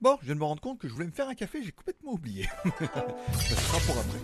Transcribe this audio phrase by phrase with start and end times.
[0.00, 1.72] Bon, je viens de me rendre compte que je voulais me faire un café, j'ai
[1.72, 2.44] complètement oublié.
[2.64, 4.20] Ça sera pour après.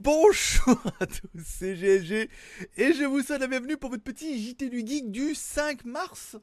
[0.00, 2.28] Bonjour à tous, c'est GLG
[2.76, 6.36] et je vous souhaite la bienvenue pour votre petit JT du Geek du 5 mars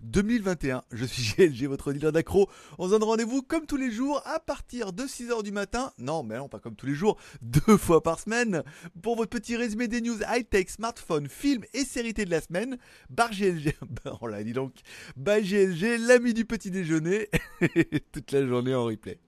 [0.00, 0.82] 2021.
[0.92, 2.48] Je suis GLG, votre dealer d'accro.
[2.78, 5.92] On se donne rendez-vous comme tous les jours à partir de 6h du matin.
[5.98, 8.62] Non, mais non, pas comme tous les jours, deux fois par semaine
[9.02, 12.78] pour votre petit résumé des news high-tech, smartphone, films et séries de la semaine.
[13.10, 13.74] Bar GLG,
[14.20, 14.72] on l'a dit donc,
[15.16, 17.28] by GLG, l'ami du petit déjeuner,
[18.12, 19.18] toute la journée en replay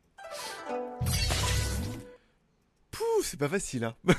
[3.22, 3.94] c'est pas facile, hein.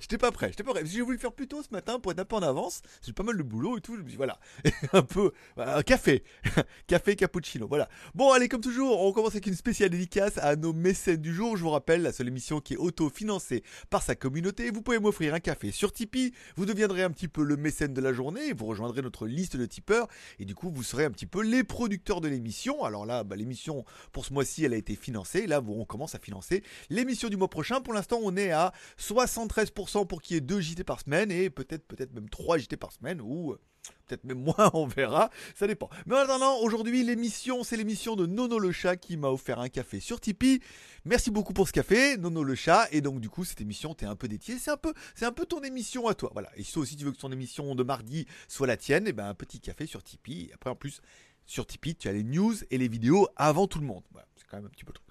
[0.00, 0.82] j'étais pas prêt, j'étais pas prêt.
[0.84, 2.82] J'ai voulu le faire plus tôt ce matin pour être un peu en avance.
[3.04, 3.96] J'ai pas mal de boulot et tout.
[3.96, 4.38] Je dis, voilà,
[4.92, 6.24] un peu, un café,
[6.86, 7.88] café cappuccino, voilà.
[8.14, 11.56] Bon, allez, comme toujours, on commence avec une spéciale dédicace à nos mécènes du jour.
[11.56, 14.70] Je vous rappelle, la seule émission qui est auto-financée par sa communauté.
[14.70, 16.32] Vous pouvez m'offrir un café sur Tipeee.
[16.56, 18.52] Vous deviendrez un petit peu le mécène de la journée.
[18.52, 20.08] Vous rejoindrez notre liste de tipeurs
[20.38, 22.84] et du coup, vous serez un petit peu les producteurs de l'émission.
[22.84, 25.46] Alors là, bah, l'émission pour ce mois-ci, elle a été financée.
[25.46, 27.80] Là, on commence à financer l'émission du mois prochain.
[27.80, 31.50] Pour l'instant on est à 73% pour qu'il y ait 2 JT par semaine et
[31.50, 33.60] peut-être peut-être même 3 JT par semaine ou euh,
[34.06, 35.88] peut-être même moins, on verra, ça dépend.
[36.06, 39.68] Mais en attendant, aujourd'hui, l'émission, c'est l'émission de Nono le chat qui m'a offert un
[39.68, 40.60] café sur Tipeee.
[41.04, 42.88] Merci beaucoup pour ce café, Nono le chat.
[42.92, 44.58] Et donc, du coup, cette émission, t'es un peu détié.
[44.58, 46.30] C'est un peu, c'est un peu ton émission à toi.
[46.32, 46.50] Voilà.
[46.56, 49.12] Et si aussi tu veux que ton émission de mardi soit la tienne, et eh
[49.12, 50.50] ben un petit café sur Tipeee.
[50.54, 51.00] Après, en plus,
[51.46, 54.02] sur Tipeee, tu as les news et les vidéos avant tout le monde.
[54.36, 55.07] C'est quand même un petit peu trop.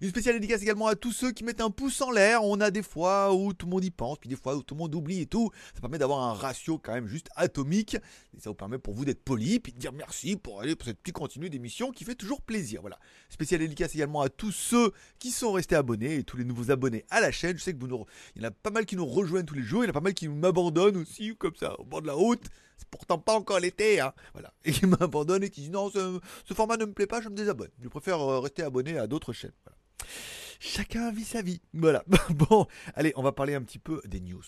[0.00, 2.42] Une spéciale dédicace également à tous ceux qui mettent un pouce en l'air.
[2.44, 4.74] On a des fois où tout le monde y pense, puis des fois où tout
[4.74, 5.50] le monde oublie et tout.
[5.74, 7.94] Ça permet d'avoir un ratio quand même juste atomique.
[8.36, 10.86] Et ça vous permet pour vous d'être poli, puis de dire merci pour aller pour
[10.86, 12.80] cette petite continue d'émission qui fait toujours plaisir.
[12.80, 12.98] Voilà.
[13.28, 17.04] Spéciale dédicace également à tous ceux qui sont restés abonnés et tous les nouveaux abonnés
[17.10, 17.58] à la chaîne.
[17.58, 17.90] Je sais que vous
[18.36, 19.82] il y en a pas mal qui nous rejoignent tous les jours.
[19.82, 22.14] Il y en a pas mal qui m'abandonnent aussi, comme ça, au bord de la
[22.14, 22.44] route
[22.80, 26.20] c'est pourtant pas encore l'été, hein, voilà, et qui m'abandonnent et qui disent non, ce,
[26.54, 27.70] format ne me plaît pas, je me désabonne.
[27.82, 29.52] Je préfère euh, rester abonné à d'autres chaînes.
[30.58, 31.60] Chacun vit sa vie.
[31.74, 32.04] Voilà.
[32.30, 34.42] Bon, allez, on va parler un petit peu des news.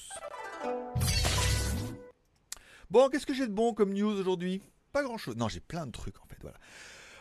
[2.91, 4.62] Bon, qu'est-ce que j'ai de bon comme news aujourd'hui?
[4.93, 5.37] Pas grand-chose.
[5.37, 6.38] Non, j'ai plein de trucs en fait.
[6.41, 6.59] Voilà.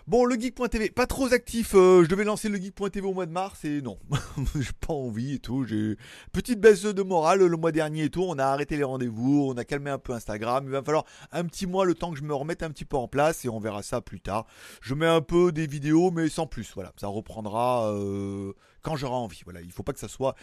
[0.07, 1.75] Bon, le geek.tv, pas trop actif.
[1.75, 3.99] Euh, je devais lancer le geek.tv au mois de mars et non,
[4.55, 5.63] j'ai pas envie et tout.
[5.63, 5.95] J'ai
[6.31, 8.23] petite baisse de morale le mois dernier et tout.
[8.23, 10.63] On a arrêté les rendez-vous, on a calmé un peu Instagram.
[10.65, 12.97] Il va falloir un petit mois le temps que je me remette un petit peu
[12.97, 14.47] en place et on verra ça plus tard.
[14.81, 16.71] Je mets un peu des vidéos, mais sans plus.
[16.73, 19.41] Voilà, ça reprendra euh, quand j'aurai envie.
[19.43, 20.35] Voilà, il faut pas que ça soit,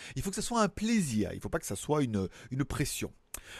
[0.54, 1.32] un plaisir.
[1.34, 2.28] Il faut pas que ça soit une
[2.64, 3.12] pression.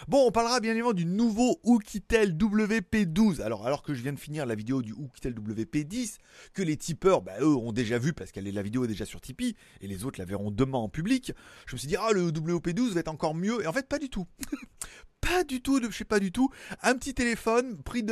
[0.06, 3.40] Bon, on parlera bien évidemment du nouveau Oukitel WP12.
[3.42, 6.16] Alors, alors que je viens de finir la vidéo du Oukitel WP10,
[6.54, 9.20] que les tipeurs, bah, eux, ont déjà vu parce que la vidéo est déjà sur
[9.20, 11.32] Tipeee, et les autres la verront demain en public,
[11.66, 13.62] je me suis dit, ah, le WP12 va être encore mieux.
[13.62, 14.26] Et en fait, pas du tout.
[15.28, 16.50] pas du tout, je sais pas du tout.
[16.82, 18.04] Un petit téléphone, prix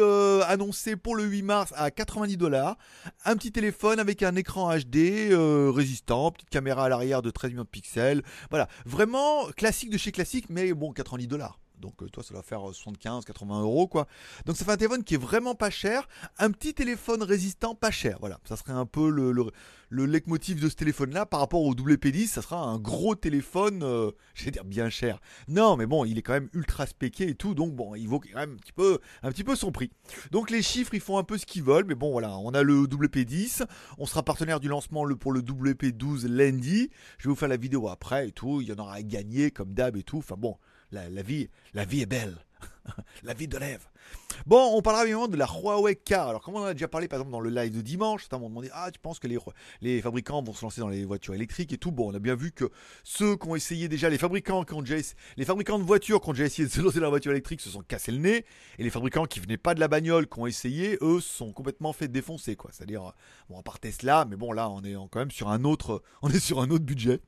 [0.46, 2.76] annoncé pour le 8 mars à 90 dollars.
[3.24, 7.52] Un petit téléphone avec un écran HD euh, résistant, petite caméra à l'arrière de 13
[7.52, 8.22] millions de pixels.
[8.50, 11.58] Voilà, vraiment classique de chez classique, mais bon, 90 dollars.
[11.80, 14.06] Donc euh, toi ça va faire 75, euh, 80 euros quoi.
[14.44, 17.90] Donc ça fait un téléphone qui est vraiment pas cher, un petit téléphone résistant pas
[17.90, 18.16] cher.
[18.20, 21.74] Voilà, ça serait un peu le, le, leitmotiv de ce téléphone là par rapport au
[21.74, 25.20] WP10, ça sera un gros téléphone, euh, je vais dire bien cher.
[25.48, 28.20] Non mais bon, il est quand même ultra spéqué et tout, donc bon, il vaut
[28.20, 29.90] quand même un petit peu, un petit peu son prix.
[30.30, 32.62] Donc les chiffres ils font un peu ce qu'ils veulent, mais bon voilà, on a
[32.62, 33.66] le WP10,
[33.98, 36.90] on sera partenaire du lancement pour le WP12 lundi.
[37.18, 39.50] Je vais vous faire la vidéo après et tout, il y en aura à gagner
[39.50, 40.18] comme d'hab et tout.
[40.18, 40.56] Enfin bon,
[40.92, 42.36] la, vie, la vie est belle.
[43.22, 43.86] la vie de rêve.
[44.46, 46.28] Bon, on parlera évidemment de la Huawei Car.
[46.28, 48.38] Alors, comme on en a déjà parlé par exemple dans le live de dimanche, certains
[48.38, 49.38] m'ont demandé Ah, tu penses que les,
[49.80, 51.90] les fabricants vont se lancer dans les voitures électriques et tout?
[51.90, 52.70] Bon, on a bien vu que
[53.02, 54.82] ceux qui ont essayé déjà, les fabricants qui ont
[55.36, 57.60] les fabricants de voitures qui ont déjà essayé de se lancer dans la voiture électrique
[57.60, 58.44] se sont cassés le nez.
[58.78, 61.52] Et les fabricants qui venaient pas de la bagnole, qui ont essayé, eux, se sont
[61.52, 62.70] complètement fait défoncer, quoi.
[62.72, 63.12] C'est-à-dire,
[63.48, 66.28] bon, à part Tesla, mais bon, là, on est quand même sur un autre, on
[66.28, 67.20] est sur un autre budget.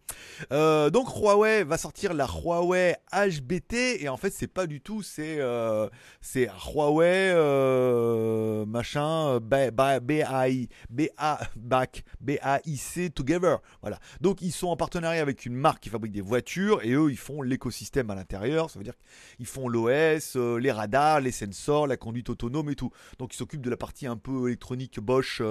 [0.53, 5.03] Euh, donc, Huawei va sortir la Huawei HBT et en fait, c'est pas du tout,
[5.03, 5.89] c'est, euh,
[6.21, 13.59] c'est Huawei euh, machin, BAI, BAC, BAIC Together.
[13.81, 13.99] Voilà.
[14.21, 17.19] Donc ils sont en partenariat avec une marque qui fabrique des voitures et eux ils
[17.19, 18.71] font l'écosystème à l'intérieur.
[18.71, 18.95] Ça veut dire
[19.37, 22.91] qu'ils font l'OS, euh, les radars, les sensors, la conduite autonome et tout.
[23.19, 25.43] Donc ils s'occupent de la partie un peu électronique Bosch.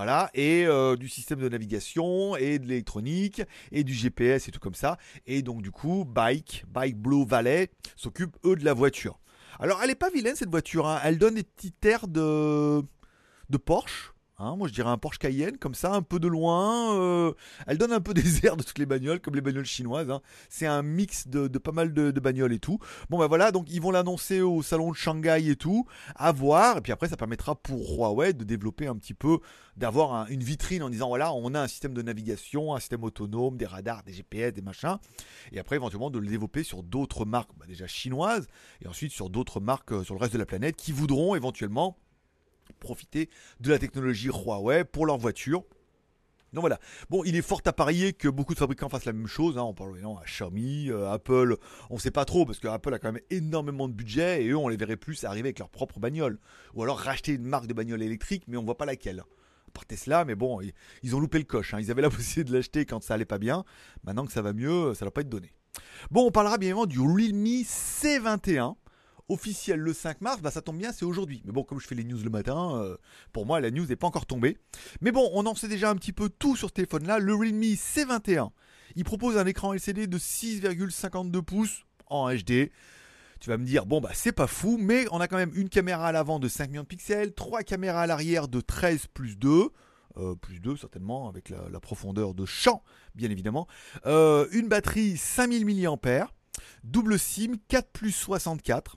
[0.00, 0.66] Euh, voilà, et
[0.96, 4.96] du système de navigation, et de l'électronique, et du GPS et tout comme ça.
[5.26, 9.18] Et donc du coup, Bike, Bike Blue Valley, s'occupe eux de la voiture.
[9.58, 10.88] Alors, elle est pas vilaine cette voiture.
[10.88, 11.00] Hein.
[11.04, 12.82] Elle donne des petits airs de,
[13.50, 14.14] de Porsche.
[14.42, 16.96] Hein, moi je dirais un Porsche Cayenne, comme ça, un peu de loin.
[16.98, 17.32] euh,
[17.66, 20.10] elle donne un peu des airs de toutes les bagnoles, comme les bagnoles chinoises.
[20.10, 20.22] hein.
[20.48, 22.78] C'est un mix de, pas mal de, bagnoles et tout.
[23.10, 26.78] Bon ben voilà, donc ils vont l'annoncer au salon de Shanghai et tout, à voir.
[26.78, 29.40] Et puis après, ça permettra pour Huawei de développer un petit peu,
[29.76, 33.04] d'avoir un- une vitrine en disant voilà, on a un système de navigation, un système
[33.04, 34.96] autonome, des radars, des GPS, des machins.
[35.52, 38.46] Et après, éventuellement, de le développer sur d'autres marques, bah, déjà chinoises,
[38.82, 41.98] et ensuite sur d'autres marques euh, sur le reste de la planète qui voudront éventuellement
[42.78, 43.28] profiter
[43.60, 45.64] de la technologie Huawei pour leur voiture.
[46.52, 46.80] Donc voilà.
[47.10, 49.56] Bon, il est fort à parier que beaucoup de fabricants fassent la même chose.
[49.56, 51.56] On parle évidemment à Xiaomi, euh, Apple.
[51.90, 54.56] On sait pas trop parce que Apple a quand même énormément de budget et eux,
[54.56, 56.38] on les verrait plus arriver avec leur propre bagnole.
[56.74, 59.22] Ou alors racheter une marque de bagnole électrique, mais on voit pas laquelle.
[59.72, 60.60] Par Tesla, mais bon,
[61.04, 61.74] ils, ont loupé le coche.
[61.74, 61.78] hein.
[61.80, 63.64] Ils avaient la possibilité de l'acheter quand ça allait pas bien.
[64.02, 65.52] Maintenant que ça va mieux, ça va pas être donné.
[66.10, 68.74] Bon, on parlera bien évidemment du Realme C21
[69.30, 71.42] officiel le 5 mars, bah ça tombe bien, c'est aujourd'hui.
[71.44, 72.96] Mais bon, comme je fais les news le matin, euh,
[73.32, 74.58] pour moi, la news n'est pas encore tombée.
[75.00, 77.18] Mais bon, on en sait déjà un petit peu tout sur ce téléphone-là.
[77.18, 78.50] Le Realme C21,
[78.96, 82.70] il propose un écran LCD de 6,52 pouces en HD.
[83.40, 85.70] Tu vas me dire, bon, bah c'est pas fou, mais on a quand même une
[85.70, 89.36] caméra à l'avant de 5 millions de pixels, trois caméras à l'arrière de 13 plus
[89.38, 89.70] 2.
[90.18, 92.82] euh, plus 2 certainement avec la, la profondeur de champ
[93.14, 93.68] bien évidemment
[94.06, 96.28] Euh, une batterie 5000 mAh
[96.82, 98.96] double SIM 4 plus 64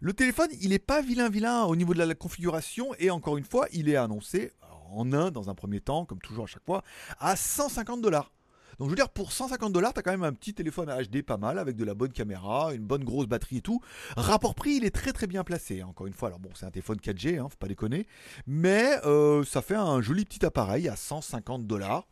[0.00, 3.44] le téléphone, il n'est pas vilain vilain au niveau de la, configuration et encore une
[3.44, 4.52] fois, il est annoncé
[4.90, 6.82] en un dans un premier temps, comme toujours à chaque fois,
[7.18, 8.32] à 150 dollars.
[8.78, 11.36] Donc je veux dire, pour 150 dollars, t'as quand même un petit téléphone HD pas
[11.36, 13.80] mal avec de la bonne caméra, une bonne grosse batterie et tout.
[14.16, 15.80] Rapport prix, il est très très bien placé.
[15.80, 15.88] hein.
[15.88, 18.06] Encore une fois, alors bon, c'est un téléphone 4G, hein, faut pas déconner,
[18.46, 22.06] mais euh, ça fait un joli petit appareil à 150 dollars.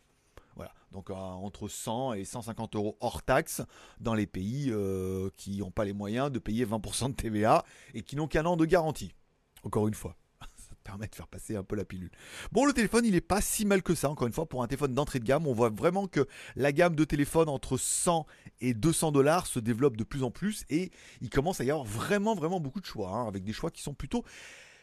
[0.57, 3.61] Voilà, donc euh, entre 100 et 150 euros hors taxe
[4.01, 7.63] dans les pays euh, qui n'ont pas les moyens de payer 20% de TVA
[7.93, 9.15] et qui n'ont qu'un an de garantie.
[9.63, 10.17] Encore une fois.
[10.57, 12.11] Ça permet de faire passer un peu la pilule.
[12.53, 14.67] Bon, le téléphone, il est pas si mal que ça, encore une fois, pour un
[14.67, 15.47] téléphone d'entrée de gamme.
[15.47, 18.27] On voit vraiment que la gamme de téléphones entre 100
[18.61, 21.85] et 200 dollars se développe de plus en plus et il commence à y avoir
[21.85, 24.25] vraiment, vraiment beaucoup de choix, hein, avec des choix qui sont plutôt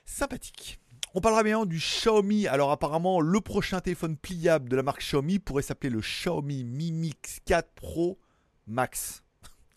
[0.06, 0.80] sympathiques.
[1.16, 2.48] On parlera bien du Xiaomi.
[2.48, 6.92] Alors apparemment, le prochain téléphone pliable de la marque Xiaomi pourrait s'appeler le Xiaomi Mi
[6.92, 8.18] Mix 4 Pro
[8.66, 9.24] Max.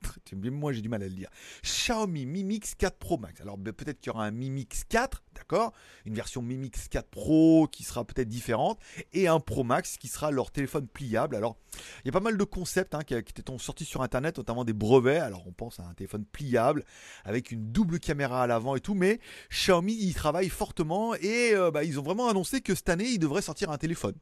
[0.33, 1.31] Moi j'ai du mal à le dire.
[1.63, 3.41] Xiaomi Mi Mix 4 Pro Max.
[3.41, 5.73] Alors peut-être qu'il y aura un Mi Mix 4, d'accord?
[6.05, 8.79] Une version Mi Mix 4 Pro qui sera peut-être différente
[9.13, 11.37] et un Pro Max qui sera leur téléphone pliable.
[11.37, 11.57] Alors
[12.05, 14.65] il y a pas mal de concepts hein, qui, qui étaient sortis sur internet, notamment
[14.65, 15.21] des brevets.
[15.21, 16.85] Alors on pense à un téléphone pliable
[17.25, 19.21] avec une double caméra à l'avant et tout, mais
[19.51, 23.19] Xiaomi y travaille fortement et euh, bah, ils ont vraiment annoncé que cette année ils
[23.19, 24.15] devraient sortir un téléphone.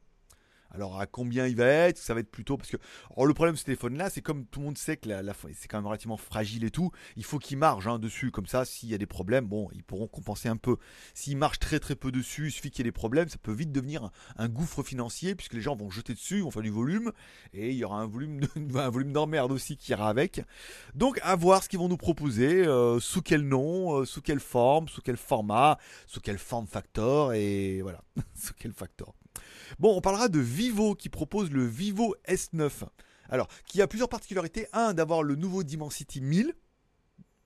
[0.75, 1.97] Alors à combien il va être?
[1.97, 2.77] Ça va être plutôt parce que
[3.15, 5.09] alors, le problème de ce téléphone-là, c'est comme tout le monde sait que
[5.53, 6.91] c'est quand même relativement fragile et tout.
[7.15, 9.83] Il faut qu'il marche hein, dessus, comme ça, s'il y a des problèmes, bon, ils
[9.83, 10.77] pourront compenser un peu.
[11.13, 13.53] S'il marche très très peu dessus, il suffit qu'il y ait des problèmes, ça peut
[13.53, 17.11] vite devenir un, gouffre financier puisque les gens vont jeter dessus, vont faire du volume
[17.53, 20.41] et il y aura un volume d'emmerde aussi qui ira avec.
[20.93, 24.39] Donc à voir ce qu'ils vont nous proposer, euh, sous quel nom, euh, sous quelle
[24.39, 25.77] forme, sous quel format,
[26.07, 28.01] sous quel form factor et voilà,
[28.35, 29.15] sous quel factor.
[29.79, 32.71] Bon, on parlera de Vivo qui propose le Vivo S9.
[33.29, 34.67] Alors, qui a plusieurs particularités.
[34.73, 36.53] Un, d'avoir le nouveau Dimensity 1000.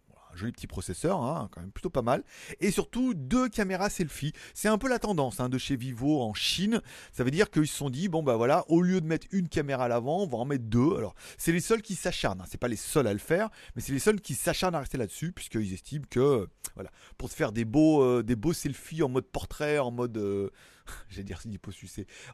[0.09, 2.23] Voilà, Un joli petit processeur, hein, quand même plutôt pas mal.
[2.59, 4.33] Et surtout, deux caméras selfie.
[4.53, 6.81] C'est un peu la tendance hein, de chez Vivo en Chine.
[7.13, 9.47] Ça veut dire qu'ils se sont dit, bon bah voilà, au lieu de mettre une
[9.47, 10.97] caméra à l'avant, on va en mettre deux.
[10.97, 12.41] Alors, c'est les seuls qui s'acharnent.
[12.41, 12.47] Hein.
[12.49, 14.97] C'est pas les seuls à le faire, mais c'est les seuls qui s'acharnent à rester
[14.97, 19.09] là-dessus, puisqu'ils estiment que, voilà, pour te faire des beaux, euh, des beaux selfies en
[19.09, 20.17] mode portrait, en mode...
[20.17, 20.49] euh,
[21.09, 21.41] j'allais dire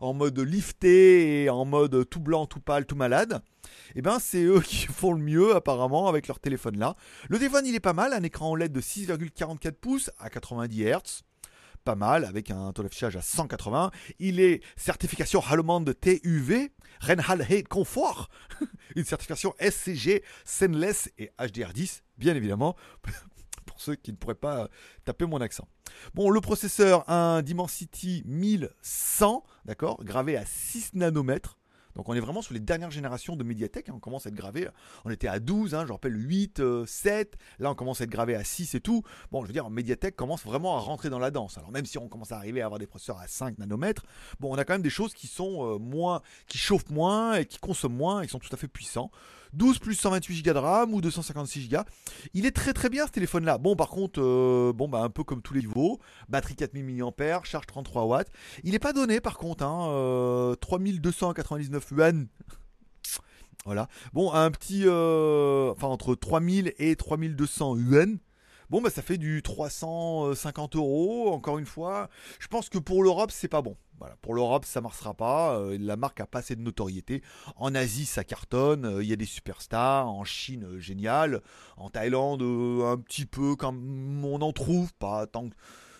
[0.02, 3.42] en mode lifté et en mode tout blanc, tout pâle, tout malade,
[3.96, 6.96] et ben c'est eux qui font le mieux apparemment avec leur téléphone là.
[7.30, 11.24] Le téléphone il est pas mal, un écran OLED de 6,44 pouces à 90 Hz.
[11.84, 13.92] Pas mal, avec un taux d'affichage à 180.
[14.18, 18.28] Il est certification allemande TUV, Reinhaltheit Comfort,
[18.96, 22.76] une certification SCG, Stainless et HDR10, bien évidemment,
[23.76, 24.70] pour ceux qui ne pourraient pas
[25.04, 25.68] taper mon accent.
[26.14, 31.58] Bon, le processeur, un Dimensity 1100, d'accord, gravé à 6 nanomètres.
[31.94, 34.36] Donc on est vraiment sur les dernières générations de Mediatek, hein, on commence à être
[34.36, 34.68] gravé,
[35.06, 38.10] on était à 12, hein, je rappelle 8, euh, 7, là on commence à être
[38.10, 39.04] gravé à 6 et tout.
[39.32, 41.58] Bon, je veux dire, Mediatek commence vraiment à rentrer dans la danse.
[41.58, 44.04] Alors même si on commence à arriver à avoir des processeurs à 5 nanomètres,
[44.40, 47.46] bon, on a quand même des choses qui sont euh, moins, qui chauffent moins et
[47.46, 49.10] qui consomment moins et qui sont tout à fait puissants.
[49.56, 51.78] 12 plus 128 Go de RAM ou 256 Go.
[52.34, 53.58] Il est très très bien ce téléphone là.
[53.58, 57.42] Bon par contre, euh, bon bah un peu comme tous les niveaux, batterie 4000 mAh,
[57.44, 58.32] charge 33 watts.
[58.64, 62.28] Il n'est pas donné par contre, hein, euh, 3299 yuan.
[63.66, 63.88] Voilà.
[64.14, 68.20] Bon, un petit, euh, enfin entre 3000 et 3200 yuan.
[68.70, 72.10] Bon, bah ça fait du 350 euros, encore une fois.
[72.40, 73.78] Je pense que pour l'Europe, c'est pas bon.
[74.00, 75.58] Voilà, pour l'Europe, ça marchera pas.
[75.58, 77.22] Euh, la marque a pas assez de notoriété.
[77.56, 78.86] En Asie, ça cartonne.
[78.86, 80.08] Euh, il y a des superstars.
[80.08, 81.42] En Chine, euh, génial.
[81.78, 83.56] En Thaïlande, un petit peu.
[83.56, 85.50] Comme on en trouve pas tant.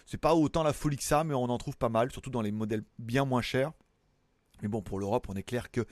[0.06, 2.42] C'est pas autant la folie que ça, mais on en trouve pas mal, surtout dans
[2.42, 3.72] les modèles bien moins chers.
[4.62, 5.86] Mais bon, pour l'Europe, on est clair que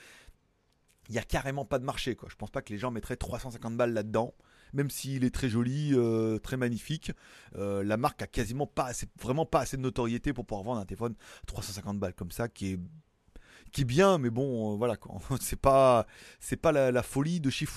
[1.10, 2.16] il y a carrément pas de marché.
[2.16, 2.30] Quoi.
[2.32, 4.34] Je pense pas que les gens mettraient 350 balles là-dedans
[4.74, 7.12] même s'il est très joli, euh, très magnifique.
[7.56, 10.82] Euh, la marque a quasiment pas assez, vraiment pas assez de notoriété pour pouvoir vendre
[10.82, 11.16] un téléphone
[11.48, 12.80] 350 balles comme ça, qui est
[13.72, 14.96] qui est bien, mais bon, euh, voilà.
[15.42, 16.06] C'est pas,
[16.40, 17.68] c'est pas la, folie de chez.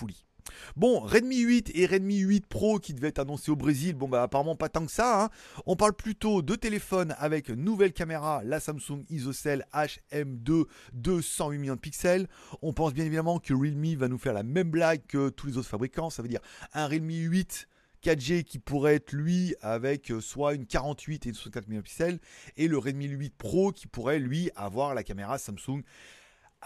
[0.76, 4.22] Bon, Redmi 8 et Redmi 8 Pro qui devaient être annoncés au Brésil, bon bah
[4.22, 5.24] apparemment pas tant que ça.
[5.24, 5.30] Hein.
[5.66, 11.80] On parle plutôt de téléphone avec nouvelle caméra, la Samsung ISOCELL HM2 208 millions de
[11.80, 12.28] pixels.
[12.62, 15.56] On pense bien évidemment que Realme va nous faire la même blague que tous les
[15.56, 16.40] autres fabricants, ça veut dire
[16.74, 17.68] un Realme 8
[18.06, 21.84] 4G qui pourrait être lui avec euh, soit une 48 et une 64 millions de
[21.84, 22.18] pixels
[22.56, 25.82] et le Redmi 8 Pro qui pourrait lui avoir la caméra Samsung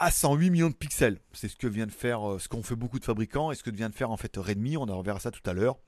[0.00, 1.18] à 108 millions de pixels.
[1.32, 3.62] C'est ce que vient de faire, euh, ce qu'ont fait beaucoup de fabricants et ce
[3.62, 4.76] que vient de faire en fait Redmi.
[4.76, 5.78] On en reverra ça tout à l'heure.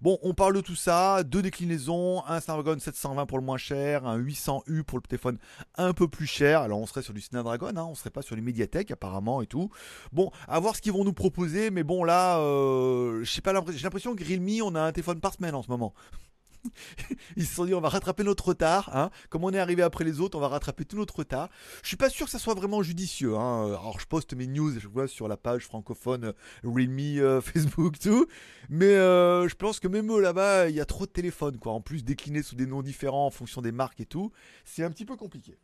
[0.00, 4.04] Bon, on parle de tout ça, deux déclinaisons, un Snapdragon 720 pour le moins cher,
[4.04, 5.38] un 800U pour le téléphone
[5.76, 6.60] un peu plus cher.
[6.62, 9.46] Alors on serait sur du Snapdragon, hein, on serait pas sur les Mediatek apparemment et
[9.46, 9.70] tout.
[10.12, 13.40] Bon, à voir ce qu'ils vont nous proposer, mais bon là, euh, j'ai
[13.84, 15.94] l'impression que Realme, on a un téléphone par semaine en ce moment.
[17.36, 18.94] Ils se sont dit on va rattraper notre retard.
[18.94, 19.10] Hein.
[19.30, 21.48] Comme on est arrivé après les autres, on va rattraper tout notre retard.
[21.82, 23.36] Je suis pas sûr que ça soit vraiment judicieux.
[23.36, 23.66] Hein.
[23.66, 26.32] Alors je poste mes news, je vois sur la page francophone
[26.64, 28.26] Realme, euh, Facebook, tout.
[28.68, 31.58] Mais euh, je pense que même là-bas, il y a trop de téléphones.
[31.58, 31.72] Quoi.
[31.72, 34.32] En plus, déclinés sous des noms différents en fonction des marques et tout,
[34.64, 35.58] c'est un petit peu compliqué.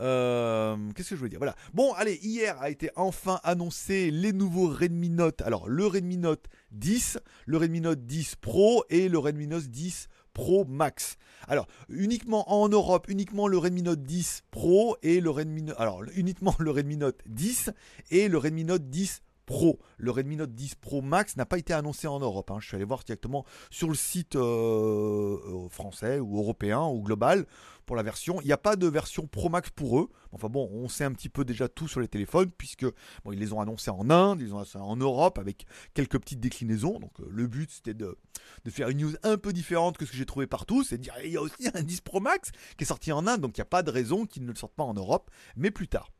[0.00, 1.38] Euh, qu'est-ce que je veux dire?
[1.38, 1.54] Voilà.
[1.74, 5.42] Bon, allez, hier a été enfin annoncé les nouveaux Redmi Note.
[5.42, 10.08] Alors, le Redmi Note 10, le Redmi Note 10 Pro et le Redmi Note 10
[10.32, 11.16] Pro Max.
[11.48, 16.02] Alors, uniquement en Europe, uniquement le Redmi Note 10 Pro et le Redmi Note, alors
[16.14, 17.70] uniquement le Redmi Note 10
[18.10, 19.78] et le Redmi Note 10 Pro.
[19.96, 22.50] Le Redmi Note 10 Pro Max n'a pas été annoncé en Europe.
[22.50, 22.58] Hein.
[22.60, 27.46] Je suis allé voir directement sur le site euh, euh, français ou européen ou global
[27.86, 28.42] pour la version.
[28.42, 30.10] Il n'y a pas de version Pro Max pour eux.
[30.32, 32.84] Enfin bon, on sait un petit peu déjà tout sur les téléphones puisque
[33.32, 35.64] ils les ont annoncés en Inde, ils ont annoncé en Europe avec
[35.94, 36.98] quelques petites déclinaisons.
[36.98, 38.18] Donc euh, le but c'était de,
[38.66, 40.84] de, faire une news un peu différente que ce que j'ai trouvé partout.
[40.84, 43.26] C'est de dire il y a aussi un 10 Pro Max qui est sorti en
[43.26, 45.30] Inde, donc il n'y a pas de raison qu'ils ne le sortent pas en Europe,
[45.56, 46.10] mais plus tard.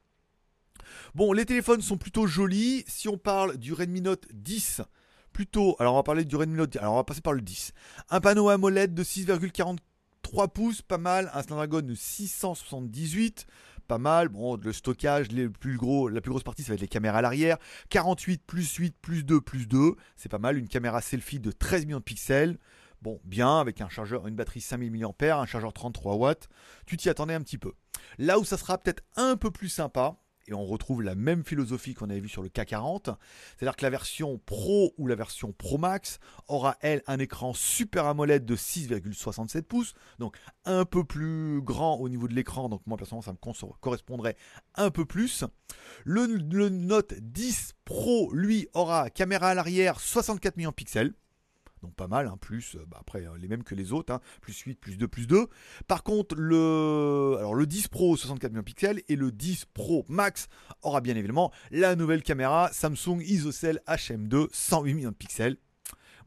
[1.14, 2.84] Bon, les téléphones sont plutôt jolis.
[2.86, 4.82] Si on parle du Redmi Note 10,
[5.32, 7.40] plutôt, alors on va parler du Redmi Note 10, alors on va passer par le
[7.40, 7.72] 10.
[8.10, 11.30] Un panneau AMOLED de 6,43 pouces, pas mal.
[11.34, 13.46] Un Snapdragon de 678,
[13.86, 14.28] pas mal.
[14.28, 15.28] Bon, le stockage,
[15.60, 17.58] plus gros, la plus grosse partie, ça va être les caméras à l'arrière.
[17.90, 20.58] 48 plus 8 plus 2 plus 2, c'est pas mal.
[20.58, 22.58] Une caméra selfie de 13 millions de pixels.
[23.00, 26.48] Bon, bien, avec un chargeur, une batterie 5000 mAh, un chargeur 33 watts.
[26.84, 27.72] Tu t'y attendais un petit peu.
[28.18, 30.16] Là où ça sera peut-être un peu plus sympa,
[30.48, 33.14] et on retrouve la même philosophie qu'on avait vu sur le K40.
[33.56, 38.06] C'est-à-dire que la version Pro ou la version Pro Max aura, elle, un écran Super
[38.06, 42.96] AMOLED de 6,67 pouces, donc un peu plus grand au niveau de l'écran, donc moi
[42.96, 44.36] personnellement ça me correspondrait
[44.74, 45.44] un peu plus.
[46.04, 51.14] Le, le Note 10 Pro, lui, aura caméra à l'arrière 64 millions de pixels
[51.82, 54.20] donc pas mal, hein, plus, euh, bah, après euh, les mêmes que les autres, hein,
[54.40, 55.46] plus 8, plus 2, plus 2.
[55.86, 60.04] Par contre, le, alors, le 10 Pro 64 millions de pixels et le 10 Pro
[60.08, 60.48] Max
[60.82, 65.56] aura bien évidemment la nouvelle caméra Samsung ISOCELL HM2 108 millions de pixels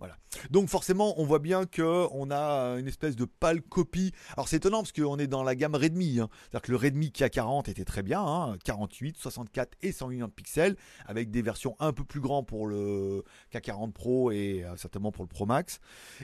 [0.01, 0.17] voilà.
[0.49, 4.11] Donc forcément, on voit bien que on a une espèce de pâle copie.
[4.35, 6.19] Alors c'est étonnant parce qu'on est dans la gamme Redmi.
[6.19, 6.27] Hein.
[6.31, 10.31] C'est-à-dire que le Redmi K40 était très bien, 48, hein, 64 et 100 millions de
[10.31, 15.11] pixels, avec des versions un peu plus grandes pour le K40 Pro et euh, certainement
[15.11, 15.79] pour le Pro Max.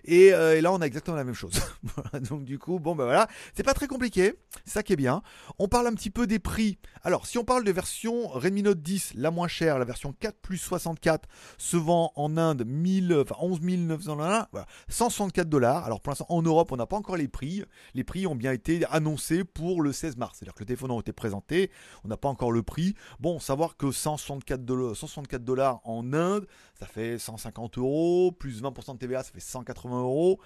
[0.09, 1.61] Euh, et, là, on a exactement la même chose.
[2.29, 4.33] Donc du coup, bon ben voilà, c'est pas très compliqué.
[4.65, 5.21] Ça qui est bien.
[5.59, 6.79] On parle un petit peu des prix.
[7.03, 10.39] Alors si on parle de version Redmi Note 10, la moins chère, la version 4
[10.41, 11.29] plus 64,
[11.59, 14.47] se vend en Inde 1000, enfin 11 1900,
[14.87, 15.85] 164 dollars.
[15.85, 17.63] Alors pour l'instant, en Europe, on n'a pas encore les prix.
[17.93, 20.37] Les prix ont bien été annoncés pour le 16 mars.
[20.37, 21.71] C'est-à-dire que le téléphone a été présenté,
[22.03, 22.95] on n'a pas encore le prix.
[23.19, 26.47] Bon, savoir que 164 dollars, 164 dollars en Inde,
[26.79, 30.39] ça fait 150 euros, plus 20% de TVA, ça fait 180 euros.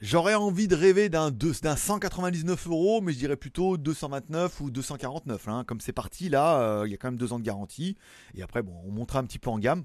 [0.00, 5.48] J'aurais envie de rêver d'un 199 euros, mais je dirais plutôt 229 ou 249.
[5.48, 5.64] Hein.
[5.66, 7.96] Comme c'est parti là, euh, il y a quand même deux ans de garantie.
[8.34, 9.84] Et après, bon, on montera un petit peu en gamme.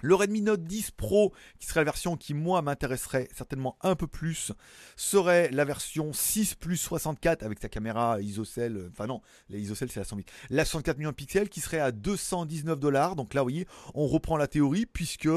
[0.00, 4.06] Le Redmi Note 10 Pro, qui serait la version qui moi m'intéresserait certainement un peu
[4.06, 4.52] plus,
[4.96, 9.90] serait la version 6 plus 64 avec sa caméra ISOCELL, euh, enfin non, la ISOCELL
[9.90, 13.16] c'est la 108, la 64 millions de pixels qui serait à 219 dollars.
[13.16, 15.28] Donc là, vous voyez, on reprend la théorie puisque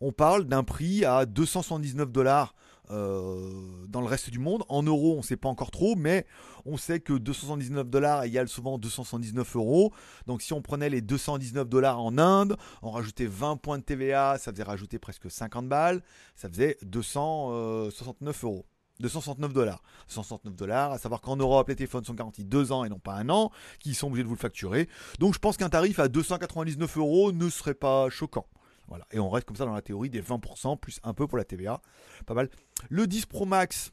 [0.00, 2.54] on parle d'un prix à 279 dollars
[2.88, 4.64] dans le reste du monde.
[4.68, 6.26] En euros, on ne sait pas encore trop, mais
[6.64, 9.92] on sait que 279 dollars égale souvent 279 euros.
[10.26, 14.36] Donc si on prenait les 219 dollars en Inde, on rajoutait 20 points de TVA,
[14.38, 16.02] ça faisait rajouter presque 50 balles,
[16.36, 18.66] ça faisait 269 euros.
[19.00, 19.82] 269 dollars.
[20.08, 23.14] 269 dollars, à savoir qu'en Europe, les téléphones sont garantis 2 ans et non pas
[23.14, 24.88] un an, qui sont obligés de vous le facturer.
[25.18, 28.46] Donc je pense qu'un tarif à 299 euros ne serait pas choquant.
[28.92, 29.06] Voilà.
[29.10, 31.44] Et on reste comme ça dans la théorie des 20% plus un peu pour la
[31.44, 31.80] TVA.
[32.26, 32.50] Pas mal.
[32.90, 33.90] Le 10 Pro Max,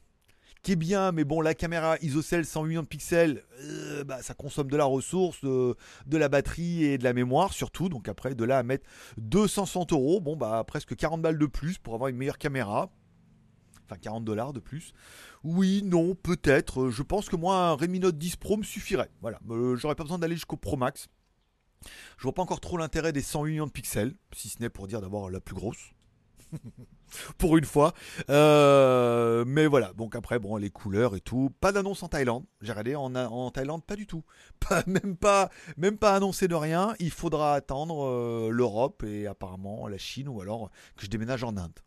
[0.62, 4.34] qui est bien, mais bon, la caméra ISOCELL 108 millions de pixels, euh, bah, ça
[4.34, 5.74] consomme de la ressource, de,
[6.06, 7.88] la batterie et de la mémoire surtout.
[7.88, 11.78] Donc après, de là à mettre 260 euros, bon, bah presque 40 balles de plus
[11.78, 12.90] pour avoir une meilleure caméra.
[13.86, 14.92] Enfin, 40 dollars de plus.
[15.44, 16.90] Oui, non, peut-être.
[16.90, 19.08] Je pense que moi, un Redmi Note 10 Pro me suffirait.
[19.22, 19.40] Voilà.
[19.48, 21.08] Euh, j'aurais pas besoin d'aller jusqu'au Pro Max.
[22.18, 24.86] Je vois pas encore trop l'intérêt des 108 millions de pixels, si ce n'est pour
[24.86, 25.92] dire d'avoir la plus grosse.
[27.38, 27.94] pour une fois.
[28.28, 31.52] Euh, mais voilà, donc après, bon, les couleurs et tout.
[31.60, 32.44] Pas d'annonce en Thaïlande.
[32.60, 34.24] J'ai regardé en, Thaïlande, pas du tout.
[34.86, 36.94] Même, pas, même pas annoncé de rien.
[36.98, 41.56] Il faudra attendre euh, l'Europe et apparemment la Chine ou alors que je déménage en
[41.56, 41.78] Inde.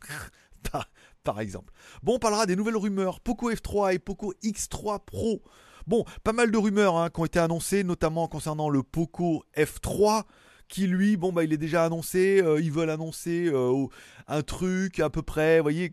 [0.70, 0.88] par,
[1.22, 1.72] par exemple.
[2.02, 3.20] Bon, on parlera des nouvelles rumeurs.
[3.20, 5.42] Poco F3 et Poco X3 Pro
[5.86, 10.24] Bon, pas mal de rumeurs hein, qui ont été annoncées, notamment concernant le Poco F3
[10.72, 13.86] qui lui, bon bah il est déjà annoncé, euh, ils veulent annoncer euh,
[14.26, 15.92] un truc à peu près, vous voyez,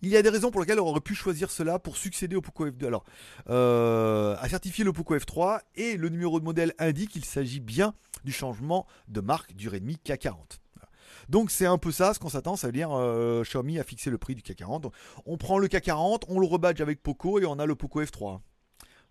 [0.00, 2.40] il y a des raisons pour lesquelles on aurait pu choisir cela pour succéder au
[2.40, 2.86] Poco F2.
[2.86, 3.04] Alors,
[3.50, 7.92] euh, à certifier le Poco F3 et le numéro de modèle indique qu'il s'agit bien
[8.24, 10.58] du changement de marque du Redmi K40.
[11.28, 12.88] Donc c'est un peu ça, ce qu'on s'attend, ça veut dire
[13.42, 14.90] Xiaomi a fixé le prix du K40.
[15.26, 18.40] On prend le K40, on le rebadge avec Poco et on a le Poco F3.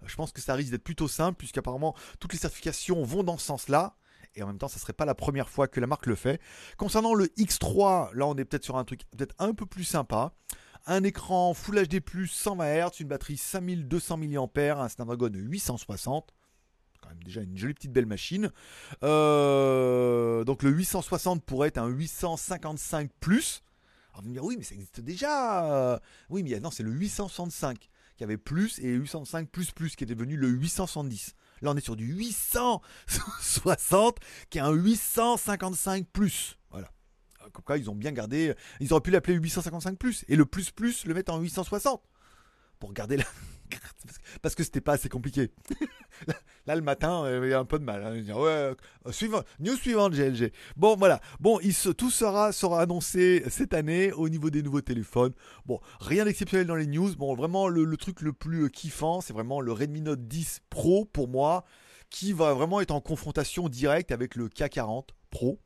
[0.06, 3.46] Je pense que ça risque d'être plutôt simple, puisqu'apparemment toutes les certifications vont dans ce
[3.46, 3.96] sens-là.
[4.36, 6.42] Et en même temps, ça serait pas la première fois que la marque le fait.
[6.78, 10.34] Concernant le X3, là on est peut-être sur un truc peut-être un peu plus sympa.
[10.86, 16.34] Un écran Full HD+, 120 Hz, une batterie 5200 mAh, un Snapdragon 860
[17.02, 18.50] quand même déjà une jolie petite belle machine.
[19.04, 23.62] Euh, donc le 860 pourrait être un 855 plus.
[24.14, 26.00] Alors vous me dire oui mais ça existe déjà.
[26.30, 30.08] Oui mais non c'est le 865 qui avait plus et 805 plus plus qui est
[30.08, 31.36] devenu le 870.
[31.62, 34.18] Là on est sur du 860
[34.50, 36.58] qui est un 855 plus.
[36.72, 36.92] Voilà.
[37.52, 38.54] Comme quoi ils ont bien gardé.
[38.80, 42.02] Ils auraient pu l'appeler 855 plus et le plus plus le mettre en 860
[42.80, 43.26] pour garder la
[44.42, 45.52] parce que c'était pas assez compliqué.
[46.66, 48.04] Là, le matin, il y a un peu de mal.
[48.04, 48.34] Hein.
[48.34, 50.54] ouais, euh, suivant, news suivante, GLG.
[50.78, 51.20] Bon, voilà.
[51.42, 51.60] Bon,
[51.98, 55.34] tout sera, annoncé cette année au niveau des nouveaux téléphones.
[55.66, 57.14] Bon, rien d'exceptionnel dans les news.
[57.18, 61.28] Bon, vraiment, le, truc le plus kiffant, c'est vraiment le Redmi Note 10 Pro pour
[61.28, 61.66] moi,
[62.10, 65.60] qui va vraiment être en confrontation directe avec le K40 Pro.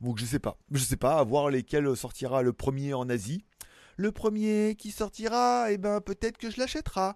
[0.00, 0.58] Donc, je sais pas.
[0.70, 3.44] Je sais pas, à voir lesquels sortira le premier en Asie
[3.96, 7.12] le premier qui sortira, eh ben peut-être que je l'achèterai.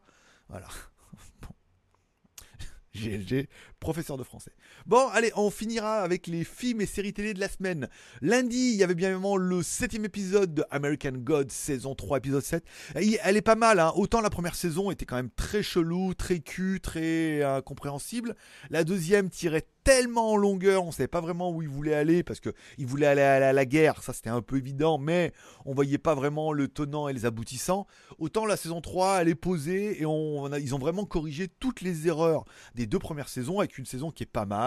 [0.48, 0.68] Voilà.
[2.94, 4.52] GLG, professeur de français.
[4.86, 7.88] Bon, allez, on finira avec les films et séries télé de la semaine.
[8.22, 12.42] Lundi, il y avait bien évidemment le septième épisode de American God, saison 3, épisode
[12.42, 12.64] 7.
[12.94, 13.92] Elle est pas mal, hein.
[13.96, 18.34] autant la première saison était quand même très chelou, très cul, très incompréhensible.
[18.70, 22.40] La deuxième tirait tellement en longueur, on savait pas vraiment où il voulait aller parce
[22.40, 25.32] que il voulait aller à la, guerre, ça c'était un peu évident, mais
[25.64, 27.86] on voyait pas vraiment le tenant et les aboutissants.
[28.18, 32.08] Autant la saison 3, elle est posée et on, ils ont vraiment corrigé toutes les
[32.08, 34.59] erreurs des deux premières saisons avec une saison qui est pas mal,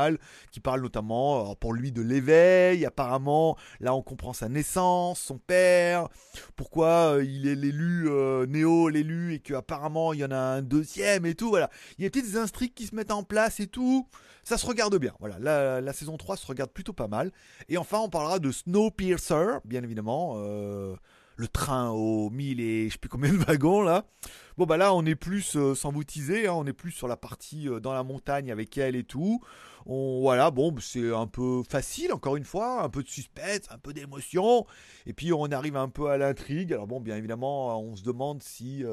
[0.51, 2.85] qui parle notamment pour lui de l'éveil.
[2.85, 6.07] Apparemment, là on comprend sa naissance, son père,
[6.55, 10.61] pourquoi euh, il est l'élu euh, Néo, l'élu et qu'apparemment il y en a un
[10.61, 11.49] deuxième et tout.
[11.49, 14.07] Voilà, il y a des intrigues qui se mettent en place et tout
[14.43, 15.13] ça se regarde bien.
[15.19, 15.39] Voilà,
[15.81, 17.31] la, saison 3 se regarde plutôt pas mal.
[17.69, 20.33] Et enfin, on parlera de Snowpiercer, bien évidemment.
[20.37, 20.95] Euh,
[21.35, 24.05] le train aux 1000 et je sais plus combien de wagons là.
[24.57, 27.07] Bon bah là on est plus euh, sans vous teaser, hein, on est plus sur
[27.07, 29.41] la partie euh, dans la montagne avec elle et tout.
[29.85, 33.77] On, voilà, bon c'est un peu facile encore une fois, un peu de suspense, un
[33.77, 34.65] peu d'émotion.
[35.05, 36.73] Et puis on arrive un peu à l'intrigue.
[36.73, 38.85] Alors bon bien évidemment on se demande si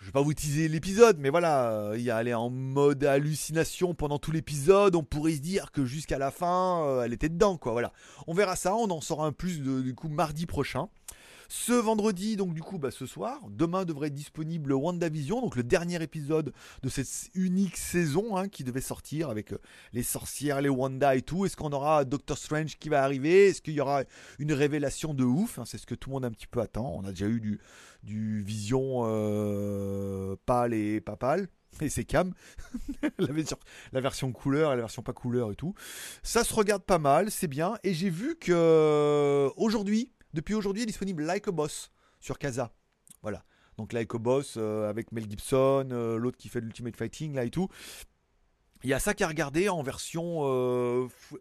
[0.00, 3.04] je vais pas vous teaser l'épisode, mais voilà, euh, il y a aller en mode
[3.04, 4.96] hallucination pendant tout l'épisode.
[4.96, 7.72] On pourrait se dire que jusqu'à la fin, euh, elle était dedans, quoi.
[7.72, 7.92] Voilà,
[8.26, 8.74] on verra ça.
[8.74, 10.88] On en saura un plus du coup mardi prochain.
[11.52, 15.64] Ce vendredi, donc du coup, bah, ce soir, demain devrait être disponible WandaVision, donc le
[15.64, 16.52] dernier épisode
[16.84, 19.58] de cette unique saison hein, qui devait sortir avec euh,
[19.92, 21.44] les sorcières, les Wanda et tout.
[21.44, 23.48] Est-ce qu'on aura Doctor Strange qui va arriver?
[23.48, 24.04] Est-ce qu'il y aura
[24.38, 25.58] une révélation de ouf?
[25.58, 26.94] Hein, C'est ce que tout le monde un petit peu attend.
[26.96, 31.48] On a déjà eu du, Vision euh, pâle et pas pâle
[31.80, 32.32] et c'est cam.
[33.18, 33.58] la, version,
[33.92, 35.74] la version couleur et la version pas couleur et tout.
[36.22, 37.74] Ça se regarde pas mal, c'est bien.
[37.82, 41.90] Et j'ai vu que euh, aujourd'hui, depuis aujourd'hui, est disponible Like a Boss
[42.20, 42.72] sur Casa.
[43.22, 43.44] Voilà.
[43.76, 47.44] Donc Like a Boss euh, avec Mel Gibson, euh, l'autre qui fait l'Ultimate Fighting là
[47.44, 47.68] et tout.
[48.82, 50.42] Il y a ça qui a regardé en version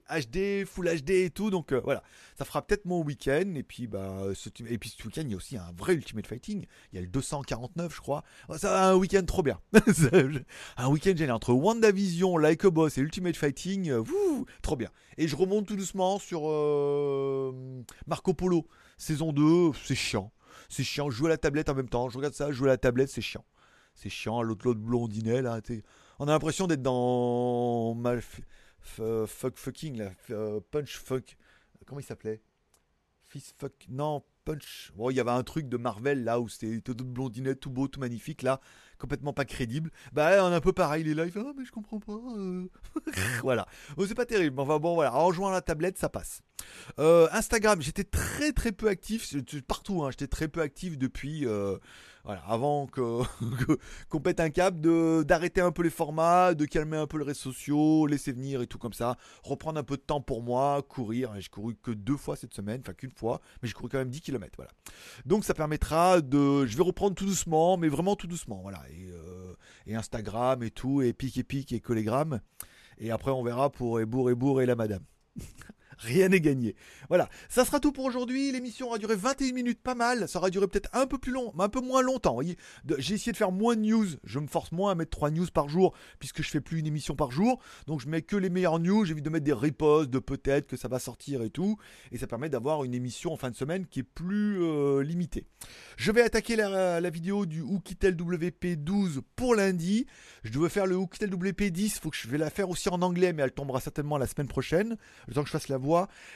[0.10, 2.04] HD, Full HD et tout, donc voilà,
[2.38, 3.54] ça fera peut-être mon week-end.
[3.56, 6.28] Et puis bah, ce, et puis ce week-end il y a aussi un vrai Ultimate
[6.28, 6.66] Fighting.
[6.92, 8.24] Il y a le 249 je crois.
[8.58, 9.60] Ça un week-end trop bien.
[10.78, 13.94] un week-end génial entre WandaVision, Like a Boss et Ultimate Fighting,
[14.62, 14.90] trop bien.
[15.18, 16.42] Et je remonte tout doucement sur
[18.08, 18.68] Marco Polo
[19.00, 20.32] saison 2, c'est chiant,
[20.68, 21.10] c'est chiant.
[21.10, 23.22] Jouer à la tablette en même temps, je regarde ça, jouer à la tablette, c'est
[23.22, 23.46] chiant,
[23.96, 24.44] c'est chiant.
[24.44, 25.60] L'autre l'autre blondinet là,
[26.20, 28.22] on a l'impression d'être dans mal
[28.82, 31.38] fuck fucking là, euh, punch fuck.
[31.86, 32.42] Comment il s'appelait?
[33.24, 33.74] Fist fuck.
[33.90, 34.92] Non, punch.
[34.96, 37.88] Bon, il y avait un truc de Marvel là où c'était tout blondinet, tout beau,
[37.88, 38.60] tout magnifique là,
[38.98, 39.92] complètement pas crédible.
[40.12, 41.38] Bah, on est un peu pareil les lives.
[41.38, 42.20] Ah, mais je comprends pas.
[42.38, 42.68] Euh.
[43.42, 43.66] voilà.
[43.96, 44.60] Bon, c'est pas terrible.
[44.60, 45.16] Enfin bon, voilà.
[45.16, 46.42] En à la tablette, ça passe.
[47.00, 49.34] Euh, Instagram, j'étais très très peu actif
[49.68, 50.04] partout.
[50.04, 51.46] Hein, j'étais très peu actif depuis
[52.24, 52.88] voilà, avant
[54.10, 57.52] qu'on pète un de, d'arrêter un peu les formats, de calmer un peu les réseaux
[57.52, 61.34] sociaux, laisser venir et tout comme ça, reprendre un peu de temps pour moi, courir.
[61.40, 64.10] J'ai couru que deux fois cette semaine, enfin qu'une fois, mais j'ai couru quand même
[64.10, 64.54] 10 km.
[64.58, 64.72] Voilà.
[65.26, 66.66] Donc ça permettra de.
[66.66, 68.60] Je vais reprendre tout doucement, mais vraiment tout doucement.
[68.62, 68.84] Voilà.
[68.90, 69.54] Et, euh,
[69.88, 72.42] et Instagram et tout, et pic et pic et collégramme.
[72.98, 75.04] Et après on verra pour Ebour, Ebour et la madame.
[76.00, 76.76] rien n'est gagné.
[77.10, 78.52] Voilà, ça sera tout pour aujourd'hui.
[78.52, 80.28] L'émission aura duré 21 minutes, pas mal.
[80.28, 82.40] Ça aura duré peut-être un peu plus long, mais un peu moins longtemps.
[82.98, 84.08] J'ai essayé de faire moins de news.
[84.24, 86.88] Je me force moins à mettre 3 news par jour, puisque je fais plus une
[86.88, 87.62] émission par jour.
[87.88, 89.06] Donc je mets que les meilleures news.
[89.06, 91.78] J'évite de mettre des ripostes, de peut-être que ça va sortir et tout.
[92.12, 95.46] Et ça permet d'avoir une émission en fin de semaine qui est plus euh, limitée.
[95.98, 100.06] Je vais attaquer la, vidéo du Oukitel WP12 pour lundi.
[100.44, 102.00] Je devais faire le Oukitel WP10.
[102.00, 104.48] Faut que je vais la faire aussi en anglais, mais elle tombera certainement la semaine
[104.48, 104.98] prochaine.
[105.28, 105.89] Le temps que je fasse la voix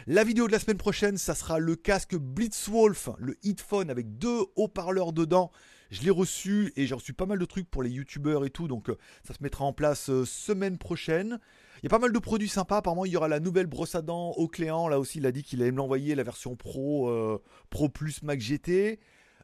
[0.07, 4.45] la vidéo de la semaine prochaine, ça sera le casque Blitzwolf, le headphone avec deux
[4.55, 5.51] haut-parleurs dedans.
[5.91, 8.67] Je l'ai reçu et j'ai reçu pas mal de trucs pour les youtubeurs et tout,
[8.67, 11.39] donc euh, ça se mettra en place euh, semaine prochaine.
[11.77, 12.77] Il y a pas mal de produits sympas.
[12.77, 14.87] Apparemment, il y aura la nouvelle brosse à dents au Cléant.
[14.87, 18.23] Là aussi, il a dit qu'il allait me l'envoyer, la version Pro, euh, Pro Plus
[18.23, 18.99] Mac GT.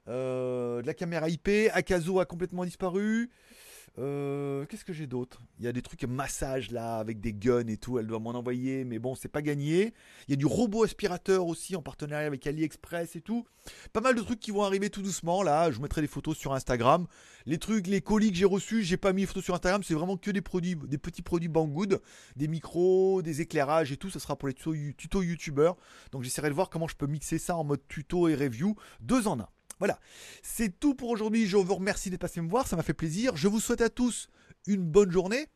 [0.07, 1.49] de la caméra IP.
[1.73, 3.29] Akazo a complètement disparu.
[3.97, 5.41] Euh, qu'est-ce que j'ai d'autre?
[5.59, 7.99] Il y a des trucs massage là avec des guns et tout.
[7.99, 9.93] Elle doit m'en envoyer, mais bon, c'est pas gagné.
[10.27, 13.45] Il y a du robot aspirateur aussi en partenariat avec AliExpress et tout.
[13.91, 15.71] Pas mal de trucs qui vont arriver tout doucement là.
[15.71, 17.07] Je mettrai des photos sur Instagram.
[17.45, 19.83] Les trucs, les colis que j'ai reçus, j'ai pas mis les photos sur Instagram.
[19.83, 22.01] C'est vraiment que des produits, des petits produits Banggood,
[22.35, 24.09] des micros, des éclairages et tout.
[24.09, 25.77] Ça sera pour les tutos, tutos youtubeurs.
[26.11, 28.75] Donc j'essaierai de voir comment je peux mixer ça en mode tuto et review.
[29.01, 29.49] Deux en un.
[29.79, 29.99] Voilà,
[30.43, 31.47] c'est tout pour aujourd'hui.
[31.47, 33.35] Je vous remercie d'être passé me voir, ça m'a fait plaisir.
[33.35, 34.29] Je vous souhaite à tous
[34.67, 35.47] une bonne journée,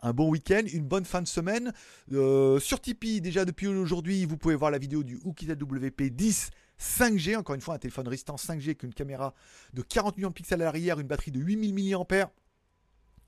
[0.00, 1.72] un bon week-end, une bonne fin de semaine.
[2.12, 7.36] Euh, sur Tipeee, déjà depuis aujourd'hui, vous pouvez voir la vidéo du Ukita WP10 5G.
[7.36, 9.34] Encore une fois, un téléphone résistant 5G avec une caméra
[9.74, 12.30] de 40 millions de pixels à l'arrière, une batterie de 8000 mAh.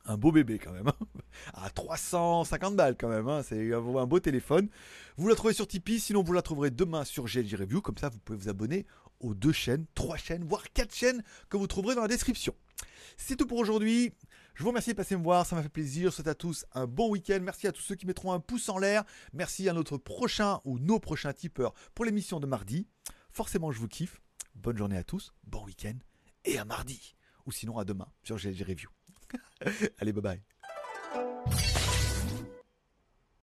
[0.04, 1.06] Un beau bébé quand même, hein.
[1.54, 3.42] à 350 balles quand même, hein.
[3.44, 4.68] c'est un beau téléphone.
[5.16, 8.08] Vous la trouvez sur Tipeee, sinon vous la trouverez demain sur GLG Review, comme ça
[8.08, 8.84] vous pouvez vous abonner
[9.22, 12.54] aux deux chaînes, trois chaînes, voire quatre chaînes que vous trouverez dans la description.
[13.16, 14.12] C'est tout pour aujourd'hui.
[14.54, 16.10] Je vous remercie de passer me voir, ça m'a fait plaisir.
[16.10, 17.38] Je souhaite à tous un bon week-end.
[17.42, 19.04] Merci à tous ceux qui mettront un pouce en l'air.
[19.32, 22.86] Merci à notre prochain ou nos prochains tipeurs pour l'émission de mardi.
[23.30, 24.20] Forcément, je vous kiffe.
[24.54, 25.96] Bonne journée à tous, bon week-end
[26.44, 27.14] et à mardi.
[27.46, 28.90] Ou sinon à demain sur GLG Review.
[29.98, 31.71] Allez, bye bye.